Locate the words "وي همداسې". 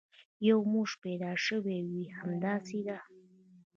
1.89-2.79